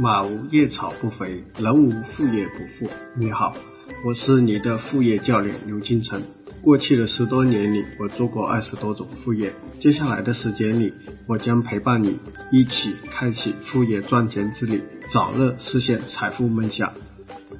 [0.00, 2.90] 马无夜草不肥，人无副业不富。
[3.14, 3.54] 你好，
[4.02, 6.22] 我是你的副业教练刘金成。
[6.62, 9.52] 过去的十多年里，我做过二十多种副业。
[9.78, 10.94] 接下来的时间里，
[11.26, 12.18] 我将陪伴你
[12.50, 14.82] 一起开启副业赚钱之旅，
[15.12, 16.94] 早日实现财富梦想。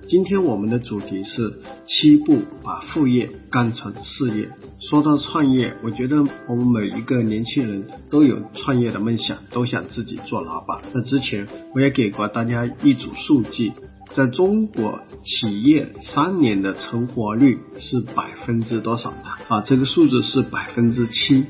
[0.08, 4.50] 今天我们的主题是七步把副业干成事业。
[4.78, 10.82] 说到创业，我觉得我们每一个年轻人都有创业的梦想，都想自己做老板。
[10.92, 13.72] 那之前我也给过大家一组数据，
[14.14, 19.18] 在中国企业三年的成活率是百分之多少呢？
[19.48, 21.44] 啊，这个数字是百分之七。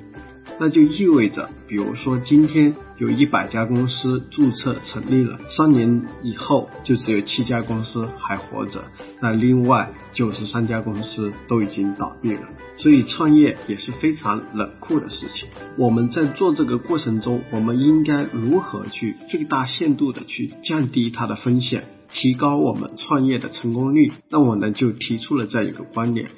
[0.59, 8.85] 那就意味着，比如说今天有一百家公司注册成立了，三年以后就只有七家公司还活着，
[9.23, 12.43] 那另外九十三家公司都已经倒闭了。
[12.77, 15.49] 所以创业也是非常冷酷的事情。
[15.79, 24.13] 我们在做这个过程中，我们应该如何去最大限度的去降低它的风险，提高我们创业的成功率？
[24.29, 26.29] 那我呢就提出了这样一个观点。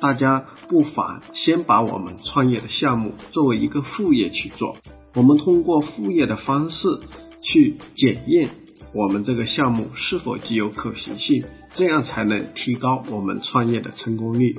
[0.00, 4.76] 大家不妨先把我们创业的项目作为一个副业去做，
[5.14, 7.00] 我们通过副业的方式
[7.42, 8.50] 去检验
[8.94, 14.56] 我们这个项目是否具有可行性，这样才能提高我们创业的成功率。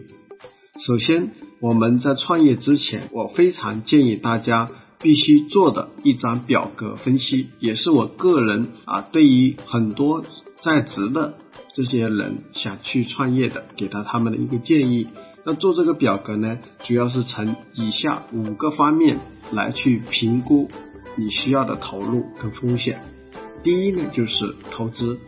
[0.85, 10.23] 首先，我们在创业之前，我非常建议大家必须做的一张表格分析，也是我个人啊对于很多
[10.61, 11.35] 在职的。
[11.75, 15.07] 这些人想去创业的，给他他们的一个建议。
[15.45, 19.19] 那做这个表格呢，主要是从以下五个方面
[19.51, 20.69] 来去评估
[21.17, 23.01] 你需要的投入跟风险。
[23.61, 25.19] 第一呢，就是投资。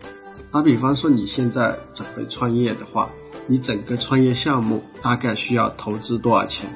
[0.52, 3.10] 打比方说，你现在准备创业的话，
[3.48, 6.70] 你整个创业项目大概需要投资多少钱？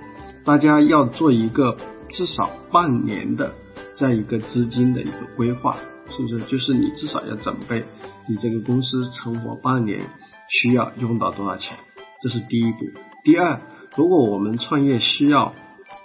[0.44, 1.78] 大家要做一个
[2.10, 3.54] 至少半年的
[3.96, 5.78] 这样一个资金的一个规划。
[6.12, 7.86] 是不是就是你至少要准备
[8.28, 10.10] 你这个公司存活半年
[10.50, 11.78] 需要用到多少钱？
[12.22, 12.80] 这是第一步。
[13.24, 13.62] 第二，
[13.96, 15.54] 如果我们创业需要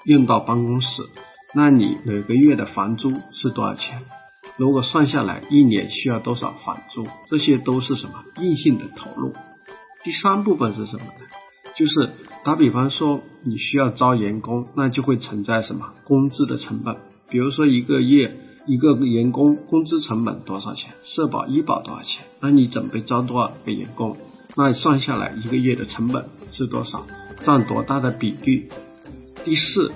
[0.05, 1.03] 用到办公室，
[1.55, 4.03] 那你每个月的房租是多少钱？
[4.57, 7.07] 如果算下来一年需要多少房租？
[7.29, 9.33] 这些都是什么硬性的投入？
[10.03, 11.27] 第三部分是什么呢？
[11.77, 12.11] 就是
[12.45, 16.97] 打比方说你需要招员工，那就会存在什么工资的成本？
[17.29, 18.41] 比如说一个月。
[18.67, 20.95] 一个员工工资成本多少钱？
[21.03, 22.25] 社保、医保多少钱？
[22.41, 24.17] 那你准备招多少个员工？
[24.57, 27.07] 那算下来一个月的成本是多少？
[27.43, 28.69] 占多大的比率？
[29.45, 29.91] 第四，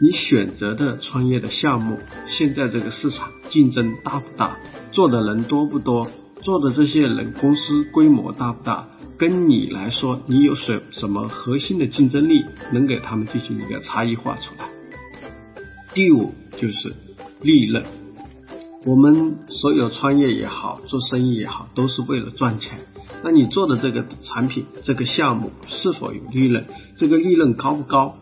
[0.00, 4.56] 你选择的创业的项目，现在这个市场竞争大不大？
[4.90, 6.10] 做的人多不多？
[6.42, 8.88] 做的这些人公司规模大不大？
[9.18, 14.70] 跟你来说，你有什什么核心的竞争力，能给他们进行一个差异化出来？
[15.92, 16.94] 第五就是
[17.42, 17.84] 利润。
[18.86, 22.80] 我们所有创业也好，做生意也好，都是为了赚钱。
[23.22, 26.66] 那你做的这个产品、这个项目是否有利润？
[26.96, 28.16] 这个利润高不高？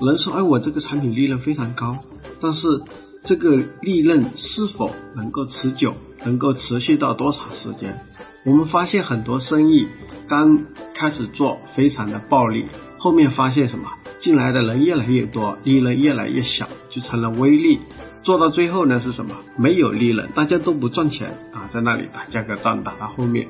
[0.00, 1.98] 人说，哎，我这个产品利润非常高，
[2.40, 2.82] 但是
[3.24, 5.94] 这个利润是否能够持久？
[6.24, 8.00] 能够持续到多长时间？
[8.44, 9.86] 我们发现很多生意
[10.28, 12.66] 刚开始做非常的暴利，
[12.98, 13.88] 后面发现什么？
[14.20, 17.78] 进来的人越来越多，利润越来越小，就成了微利。
[18.22, 19.36] 做到最后呢是什么？
[19.56, 23.48] 没有利润，大家都不赚钱啊，在那里打价格战打到后面。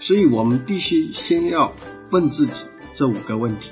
[0.00, 1.72] 所以我们必须先要
[2.10, 2.52] 问自己
[2.94, 3.70] 这五个问题：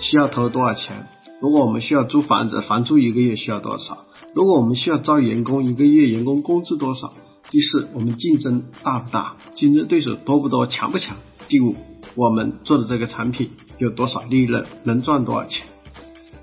[0.00, 1.06] 需要投多少钱？
[1.40, 4.04] 如果我们需要租房子，房租一个月需要多少？
[4.34, 7.12] 如果我们需要招员工，一个月员工工资多少？
[7.50, 9.36] 第四，我们竞争大不大？
[9.54, 10.66] 竞争对手多不多？
[10.66, 11.16] 强不强？
[11.48, 11.74] 第五，
[12.16, 14.66] 我们做的这个产品有多少利润？
[14.84, 15.66] 能赚多少钱？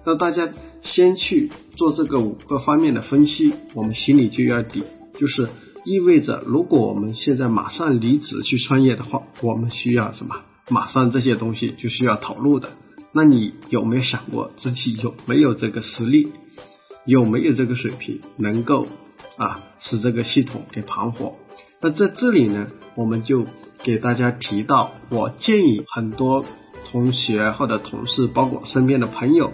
[0.06, 0.50] 那大家
[0.82, 4.84] 先去做这个五个方面的分析，我们心里就要底，
[5.18, 5.48] 就是
[5.86, 10.42] 意味着，如果我们现在马上离职去创业的话，我们需要什么？
[10.70, 12.72] 马上这些东西就需要投入的。
[13.14, 16.34] 那你有没有想过自己有没有这个实力，
[17.06, 18.88] 有没有这个水平，能够
[19.38, 21.36] 啊使这个系统给盘活？
[21.82, 23.46] 那在这里呢，我们就
[23.84, 26.44] 给大家提到，我建议很多
[26.92, 29.54] 同学或者同事，包括身边的朋友。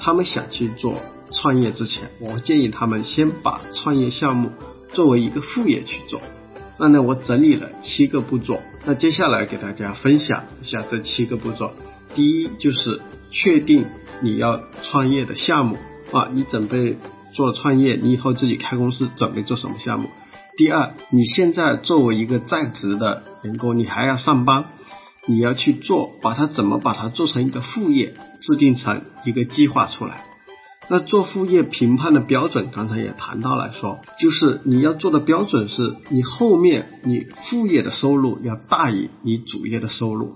[0.00, 0.96] 他们想去做
[1.30, 4.50] 创业之前，我建议他们先把创业项目
[4.88, 6.20] 作为一个副业去做。
[6.78, 8.60] 那呢，我整理了七个步骤。
[8.86, 11.72] 那接下来给大家分享一下这七个步骤。
[12.14, 13.00] 第一就是
[13.30, 13.86] 确定
[14.22, 15.76] 你要创业的项目
[16.10, 16.96] 啊，你准备
[17.32, 20.08] 做创业，你以后自己开公司准备做什么项目？
[20.56, 24.64] 第二，你现在作为一个在职的员工，你还要上班。
[25.26, 30.24] 你要去做，把它怎么把它做成一个副业，制定成一个计划出来。
[30.88, 40.32] 那做副业评判的标准，刚才也谈到了，说就是你要做的标准是你后面你副业的收入要大于你主业的收入，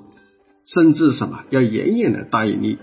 [0.65, 2.79] 甚至什么要远远的大于你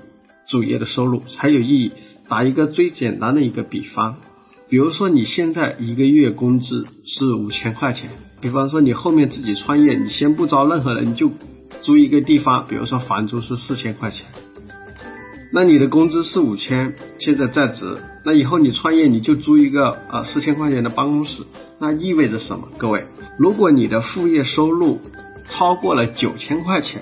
[0.50, 1.94] 主业的收入才有意义。
[2.28, 4.18] 打一个最简单的一个比方，
[4.70, 8.10] 比如说你现在一个月工资是五千块钱，
[8.42, 11.32] 比方说你后面自己创业，你先不招任何人，你就
[11.82, 14.26] 租一个地方，比如说房租是四千块钱。
[15.54, 21.44] 那你的工资是五千，现在在职，那以后你创业你就租一个啊四千块钱的办公室，
[21.78, 22.70] 那意味着什么？
[22.78, 23.06] 各位，
[23.38, 25.02] 如果你的副业收入
[25.50, 27.02] 超过了九千块钱，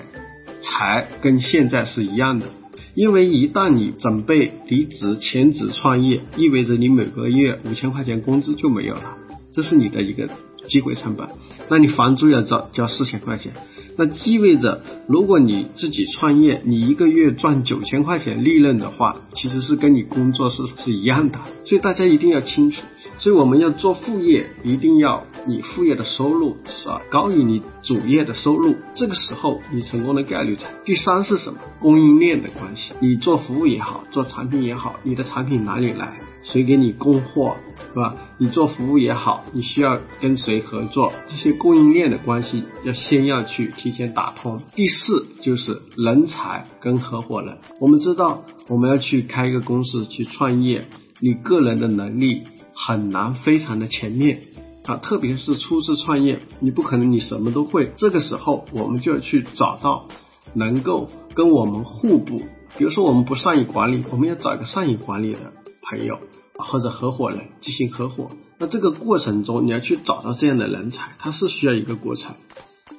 [0.62, 2.46] 才跟现在是一样的，
[2.94, 9.16] 因为一旦你准备离职全职创业，意味着你每个月五千块钱工资就没有了，
[9.54, 10.28] 这是你的一个
[10.66, 11.28] 机会成本，
[11.68, 13.52] 那你房租要交交四千块钱。
[14.00, 21.38] 那意味着，如果你自己创业，你一个月赚九千块钱利润的话，其实是跟你工作是是一样的。
[21.66, 22.80] 所以大家一定要清楚。
[23.18, 30.62] 所以我们要做副业，一定要你副业的收入是高于你主业的收入，这个时候你成功的概率才。
[30.86, 31.58] 第三是什么？
[31.78, 32.94] 供应链的关系。
[33.00, 36.14] 你做服务也好，做产品也好，你的产品哪里来？
[36.42, 37.56] 谁给你供货？
[37.92, 38.16] 是吧？
[38.38, 41.12] 你做服务也好，你需要跟谁合作？
[41.26, 44.60] 这些供应链的关系要先要去提前打通。
[44.76, 47.58] 第四就是人才跟合伙人。
[47.80, 50.84] 我们知道，我们要去开一个公司去创业，
[51.18, 52.44] 你个人的能力
[52.74, 54.42] 很难非常的全面
[54.84, 57.92] 啊，特别是初次创业，你不可能你什么都会。
[57.96, 60.06] 这个时候，我们就要去找到
[60.54, 62.40] 能够跟我们互补。
[62.78, 65.52] 比如说，我们不善于管理，我们要找一个善于管理的
[65.90, 66.20] 朋友。
[66.62, 72.34] 或者合伙人进行合伙，那这个过程中你要去找到这样的人才，它是需要一个过程，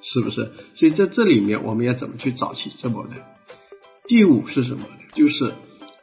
[0.01, 0.51] 是不是？
[0.73, 3.21] 所以在这里面我们要怎么去找起这波人？
[4.07, 4.95] 第五是什么呢？
[5.13, 5.53] 就是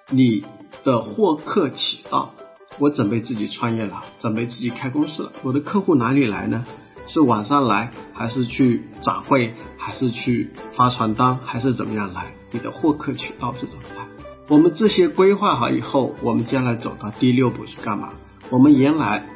[0.09, 0.45] 你
[0.85, 2.33] 的获客渠道。
[2.79, 6.65] 我准备自己创业了，准备自己开公司了，我的客户哪里来呢？
[7.09, 12.35] 是网上来，还是去展会，还是去发传单，还是怎么样来？
[12.53, 14.08] 你的获客渠道是怎么来？
[14.49, 18.15] 我们这些规划好以后，我们将来走到第六步是干嘛？
[18.49, 19.27] 我们原来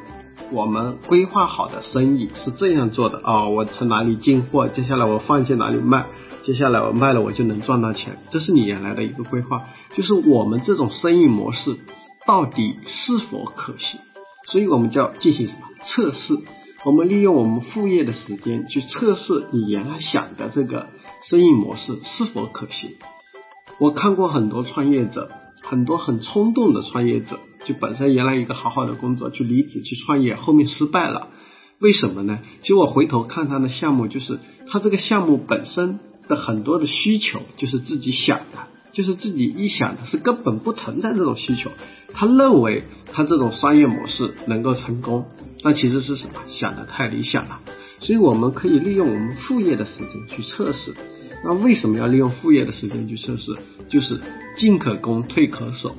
[0.50, 6.06] 我们规划好的生意是这样做的啊，我从哪里进货，接下来我放进哪里卖，
[6.44, 9.66] 接下来我卖了我就能赚到钱，这是你原来的一个规划。
[9.92, 11.76] 就是我们这种生意模式
[12.26, 14.00] 到底是否可行？
[14.46, 16.38] 所以我们就要进行什么测试？
[16.86, 20.88] 我们利用我们副业的时间去测试你原来想的这个
[21.28, 22.92] 生意模式是否可行。
[23.82, 25.28] 我看过很多创业者，
[25.60, 31.30] 很多很冲动的创业者，就本身原来一个好好的工作，去离职去创业，后面失败了，
[31.80, 32.38] 为什么呢？
[32.60, 34.38] 其实我回头看他的项目，就是
[34.68, 35.98] 他这个项目本身
[36.28, 41.72] 的很多的需求，就是自己想的，就是自己一想的，是根本不存在这种需求。
[42.14, 45.26] 他认为他这种商业模式能够成功，
[45.64, 46.34] 那其实是什么？
[46.46, 47.58] 想的太理想了。
[47.98, 50.94] 所以我们可以利用我们副业的时间去测试。
[51.44, 53.56] 那为什么要利用副业的时间去测试？
[53.88, 54.20] 就是
[54.56, 55.96] 进可攻，退可守。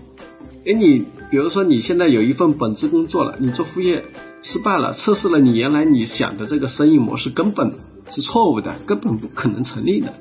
[0.65, 4.05] 哎，你比如说你现在有一份本职工作了，你做副业
[4.41, 7.73] 失败了，测试了你原来你想的这个生意模式根本
[8.09, 10.13] 是错误的，根本不可能成立的。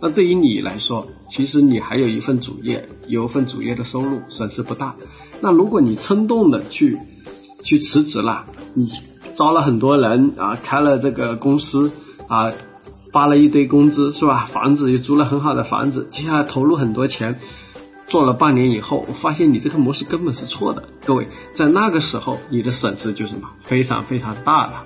[0.00, 4.96] 那对于你来说，其实你还有一份主业，有一份主业的收入，损失不大。
[5.42, 6.96] 那如果你冲动的去
[7.62, 8.90] 去辞职了，你
[9.36, 11.92] 招了很多人啊，开了这个公司
[12.26, 12.50] 啊。
[13.12, 14.46] 发了一堆工资是吧？
[14.52, 17.40] 房子也租了很好的房子，接下来投入很多钱，
[18.06, 20.84] 做了半年以后，我发现你这个模式根本是错的。
[21.04, 24.84] 各位，在那个时候你的损失就什么非常非常大了。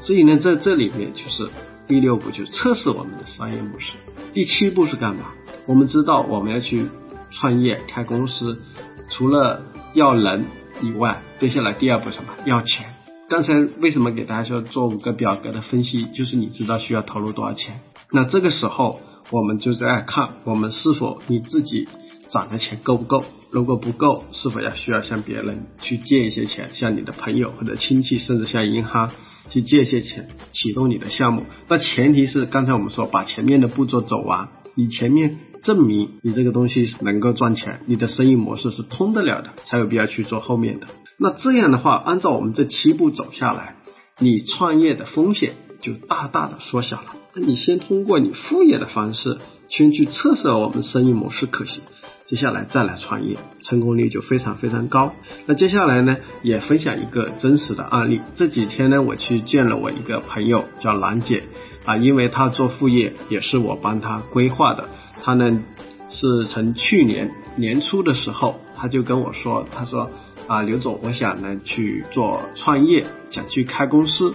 [0.00, 1.48] 所以呢，在这里面就是
[1.86, 3.92] 第六步，就测试我们的商业模式。
[4.34, 5.32] 第七步是干嘛？
[5.66, 6.86] 我们知道我们要去
[7.30, 8.60] 创业开公司，
[9.08, 9.62] 除了
[9.94, 10.44] 要人
[10.80, 12.32] 以外，接下来第二步什么？
[12.44, 12.86] 要钱。
[13.32, 16.04] 刚才为什么给大家说做五个表格的分析？
[16.14, 17.80] 就是你知道需要投入多少钱。
[18.10, 21.88] 那这个时候我们就在看我们是否你自己
[22.28, 23.24] 攒的钱够不够。
[23.50, 29.10] 如果不够，是否要需要向别人去借一些钱，向你的朋友或者亲戚，甚至向银行
[29.48, 31.46] 去借一些钱，启动你的项目。
[31.68, 40.86] 那前提是刚才我们说把前面的步骤走完，你前面证明你这个东西能够赚钱，你的生意模式是通得了的，才有必要去做后面的。
[41.22, 43.76] 那这样的话，按照我们这七步走下来，
[44.18, 47.14] 你创业的风险就大大的缩小了。
[47.32, 49.38] 那你先通过你副业的方式，
[49.68, 51.84] 先去测试我们生意模式可行，
[52.24, 55.14] 接下来再来创业，成功率就非常非常高。
[55.46, 58.20] 那接下来呢，也分享一个真实的案例。
[58.34, 61.44] 这几天呢，我去见了我一个朋友，叫兰姐
[61.84, 64.88] 啊，因为她做副业也是我帮她规划的。
[65.22, 65.62] 她呢
[66.10, 68.58] 是从去年年初的时候。
[68.74, 70.10] 她就跟我说，她说
[70.46, 74.34] 啊，刘总，我想呢去做创业，想去开公司。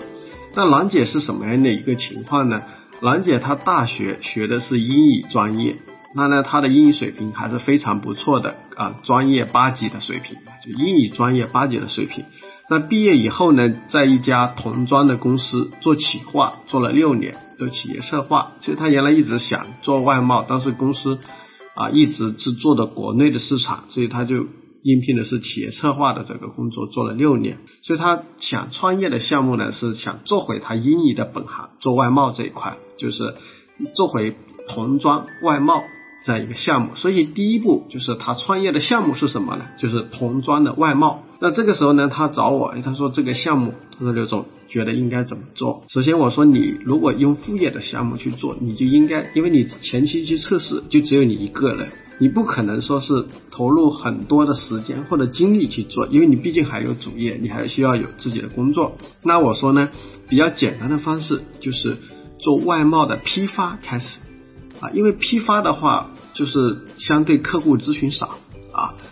[0.55, 2.63] 那兰姐是什么样的一个情况呢？
[3.01, 5.77] 兰姐她大学学的是英语专业，
[6.15, 12.25] 那呢她的英语水平还是非常不错的啊，专业八级的水平，就英语专业八级的水平。
[12.69, 18.53] 那毕业以后呢，在一家童装的公司做企划，做了六年，做企业策划。
[18.61, 21.19] 其实她原来一直想做外贸，但是公司
[21.75, 24.47] 啊一直是做的国内的市场，所以她就
[24.83, 27.57] 应聘的是企业策划的这个工作，做了六年。
[27.81, 33.35] 所以他想创业的项目呢，是想做回他英语的本行，做外贸这一块，就是
[33.95, 34.35] 做回
[34.67, 35.83] 童装外贸
[36.23, 36.95] 这样一个项目。
[36.95, 39.65] 所以第一步就是他创业的项目是什么呢？
[39.79, 41.23] 就是童装的外贸。
[41.39, 45.83] 那这个时候呢，他找我，他说这个项目，他说刘总觉得应该怎么做？
[45.87, 58.97] 首先我说你如果用副业的项目去做，你就应该，因为你前期去测试就只有你一个人，你不可能说是投入很多的时间或者精力去做，因为你毕竟还有主业，你还需要有自己的工作。
[59.23, 59.89] 那我说呢，
[60.27, 61.97] 比较简单的方式就是
[62.39, 64.19] 做外贸的批发开始
[64.79, 68.39] 啊，因为批发的话就是相对客户咨询少。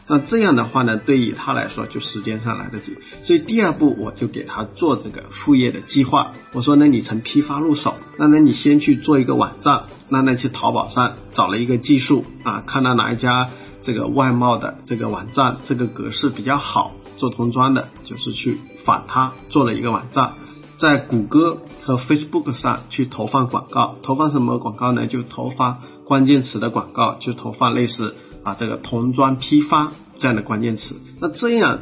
[0.07, 6.33] 那这样的话呢，对于他来说就时间上来得及，所以第二步我就给他做这个副业的计划。
[6.53, 13.49] 我说呢，你从批发入手，那呢你先去做一个网站，那呢去淘宝上找了一个技术啊，看到哪一家
[13.81, 20.33] 这个外贸的这个网站这个格式比较好，做童装的，就是去仿他做了一个网站，
[20.77, 25.07] 在谷歌和 Facebook 上去投放广告，投放什么广告呢？
[25.07, 28.15] 就投放关键词的广告，就投放类似。
[28.45, 31.79] 啊，这个童装批发这样的关键词，那这样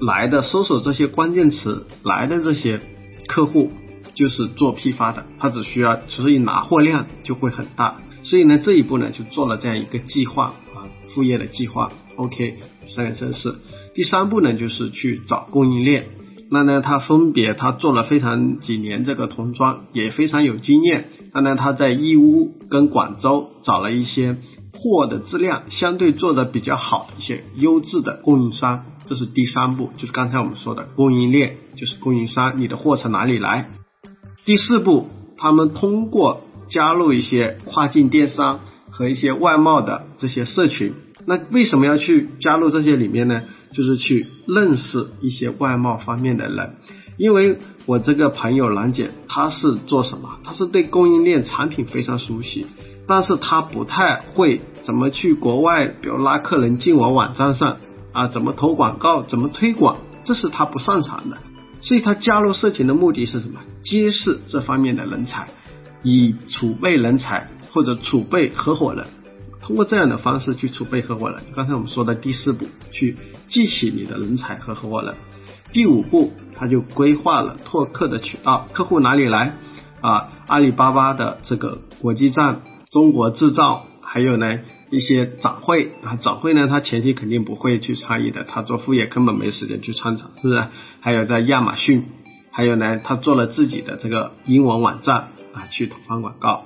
[0.00, 2.80] 来的搜索这些关键词来的这些
[3.28, 3.70] 客户
[4.14, 8.00] 就是做批发的，他只需要，所以拿货量就会很大。
[8.24, 11.92] 所以呢，这一步呢就做了这样一个计划啊，副业的计划。
[12.16, 13.54] OK，三个正式。
[13.94, 16.06] 第三步呢就是去找供应链。
[16.50, 21.10] 那呢，他分别他做了非常几年这个童装，也非常有经验。
[21.34, 24.38] 那呢，他在义乌跟广州找了一些。
[24.90, 33.70] 货的质量相对做的比较好的一些优质的供应商，这是第三步，就是刚才我们说的供应链，就是供应商，你的货从哪里来？
[34.44, 40.94] 第四步，他们通过加入一些跨境电商和一些外贸的这些社群，
[41.26, 43.42] 那为什么要去加入这些里面呢？
[43.72, 46.76] 就是去认识一些外贸方面的人，
[47.18, 50.38] 因为我这个朋友兰姐，她是做什么？
[50.44, 52.66] 她是对供应链产品非常熟悉。
[53.08, 57.76] 但是他不太会怎么去国外，比如拉客人进我网站上
[58.12, 61.38] 啊，怎么投广告，怎么推广，这是他不擅长的。
[61.82, 63.60] 所以他加入社群的目的是什么？
[63.82, 65.48] 揭示这方面的人才，
[66.02, 69.06] 以储备人才或者储备合伙人，
[69.62, 71.42] 通过这样的方式去储备合伙人。
[71.54, 75.14] 刚才我们说的第四步，去记起你的人才和合伙人。
[75.72, 79.54] 第五步，他就规划了拓客的渠道，客户哪里来
[80.00, 80.28] 啊？
[80.48, 82.62] 阿里巴巴的这个国际站。
[82.96, 90.64] 中国制造，还有呢一些展会啊，展会呢他前期肯定不会去参与的，他做副业根本没时间去参展，是不是？
[91.00, 92.04] 还有在亚马逊，
[92.52, 96.64] 还有呢他做了自己的这个英文网站啊，去投放广告。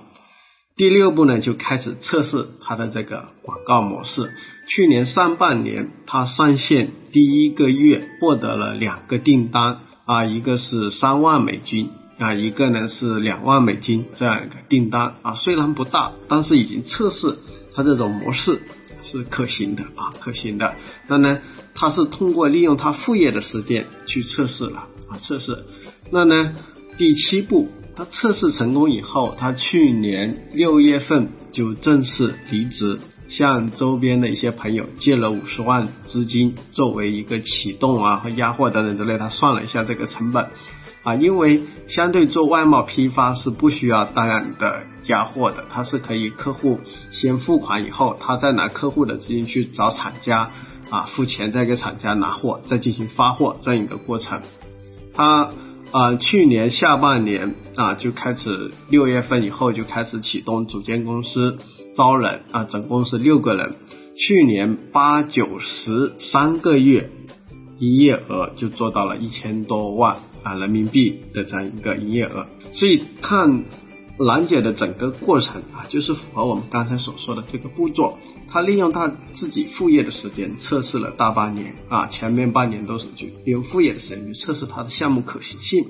[0.77, 4.31] 第六步呢就开始测试他的这个广告模式。
[4.69, 11.91] 去年上半年他上线第一个月获得了两个订单啊，一个是三万美金。
[12.21, 17.39] 啊，一个呢是两万美金这样一个订单啊，虽然不大，但是已经测试
[17.75, 18.61] 它这种模式
[19.03, 20.75] 是可行的啊，可行的。
[21.09, 21.39] 那呢，
[21.75, 25.65] 他是通过利用他副业的时间去测试了啊，测试。
[26.11, 26.57] 那呢，
[26.99, 33.01] 第七步，他测试成功以后，他去年六月份就正式离职，
[33.31, 39.17] 向周边的一些朋友借了五十万资金，作为一个启动啊和压货等等之类。
[39.17, 40.51] 他算了一下这个成本。
[41.03, 46.79] 啊，因为相对做外贸批发是不需要大量的加货的，它是可以客户
[47.11, 50.51] 先付款以后，他再拿客户的资金去找厂家
[50.91, 54.43] 啊付钱，再给厂家拿货，再进行发货这样一个过程。
[55.15, 55.53] 他
[55.91, 61.59] 啊去年下半年啊就开始六月份以后就开始启动组建公司
[61.97, 63.77] 招人啊，总共是六个人，
[64.17, 67.11] 去年八九十三个月
[67.79, 70.17] 营业额就做到了一千多万。
[70.43, 73.65] 啊，人民币的这样一个营业额，所以看
[74.19, 78.19] 兰姐的整个过程啊，就是符合我们刚才所说的这个步骤。
[78.53, 85.87] 她利用她自己副业的时间测试了大半年啊，前面半年都是去利用副业的时间去测试她的项目可行性。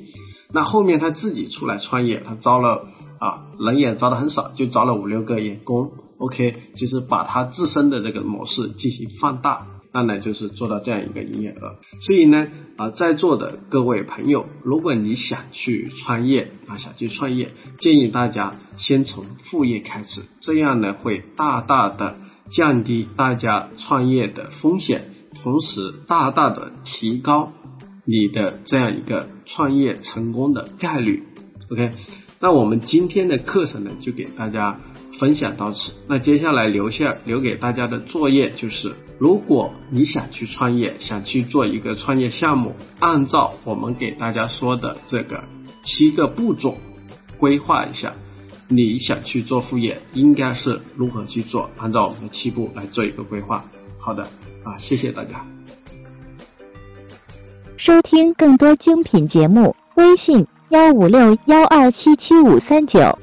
[0.52, 2.88] 那后面她自己出来创业，她招了
[3.18, 5.90] 啊人也招的很少，就招了五六个员工。
[6.18, 9.66] OK，就是把她自身的这个模式进行放大。
[9.92, 11.78] 当然就是做到这样一个营业额。
[12.00, 22.18] 所以呢，啊，在座的各位朋友，如果你想去创业啊，想去创业，建议大家先从副业开始，这样呢会大大的
[22.50, 25.10] 降低大家创业的风险，
[25.42, 27.52] 同时大大的提高
[28.04, 31.24] 你的这样一个创业成功的概率。
[31.70, 31.92] OK，
[32.40, 34.80] 那我们今天的课程呢，就给大家。
[35.20, 45.44] 分享到此，那接下来留下留给大家的作业就是，如果你想去创业，想去做一个创业项目，按照我们给大家说的这个
[45.84, 46.78] 七个步骤
[47.36, 48.14] 规划一下，
[48.68, 51.68] 你想去做副业，应该是如何去做？
[51.76, 53.66] 按照我们的七步来做一个规划。
[53.98, 54.22] 好的，
[54.64, 55.44] 啊，谢谢大家。
[57.76, 63.18] 收听更多精品节目，微信幺五六幺二七七五三九。